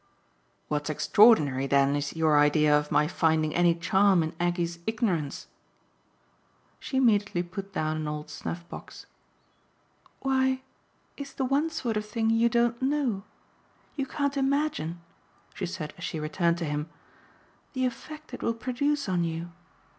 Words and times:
"What's 0.67 0.89
extraordinary 0.89 1.67
then 1.67 1.95
is 1.95 2.15
your 2.15 2.39
idea 2.39 2.75
of 2.75 2.91
my 2.91 3.07
finding 3.07 3.53
any 3.53 3.75
charm 3.75 4.23
in 4.23 4.33
Aggie's 4.39 4.79
ignorance." 4.87 5.45
She 6.79 6.97
immediately 6.97 7.43
put 7.43 7.71
down 7.73 7.97
an 7.97 8.07
old 8.07 8.31
snuff 8.31 8.67
box. 8.67 9.05
"Why 10.21 10.63
it's 11.17 11.33
the 11.33 11.45
one 11.45 11.69
sort 11.69 11.97
of 11.97 12.05
thing 12.07 12.31
you 12.31 12.49
don't 12.49 12.81
know. 12.81 13.25
You 13.95 14.07
can't 14.07 14.37
imagine," 14.37 14.99
she 15.53 15.67
said 15.67 15.93
as 15.99 16.03
she 16.03 16.19
returned 16.19 16.57
to 16.57 16.65
him, 16.65 16.89
"the 17.73 17.85
effect 17.85 18.33
it 18.33 18.41
will 18.41 18.55
produce 18.55 19.07
on 19.07 19.23
you. 19.23 19.51